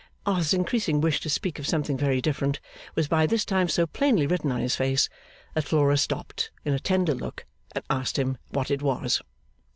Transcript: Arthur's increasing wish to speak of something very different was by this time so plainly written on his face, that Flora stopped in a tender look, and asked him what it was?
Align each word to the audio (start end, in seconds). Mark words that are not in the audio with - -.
Arthur's 0.25 0.55
increasing 0.55 0.99
wish 0.99 1.19
to 1.19 1.29
speak 1.29 1.59
of 1.59 1.67
something 1.67 1.95
very 1.95 2.19
different 2.21 2.59
was 2.95 3.07
by 3.07 3.27
this 3.27 3.45
time 3.45 3.69
so 3.69 3.85
plainly 3.85 4.25
written 4.25 4.51
on 4.51 4.59
his 4.59 4.75
face, 4.75 5.09
that 5.53 5.63
Flora 5.63 5.95
stopped 5.95 6.49
in 6.65 6.73
a 6.73 6.79
tender 6.79 7.13
look, 7.13 7.45
and 7.75 7.83
asked 7.87 8.17
him 8.17 8.39
what 8.49 8.71
it 8.71 8.81
was? 8.81 9.21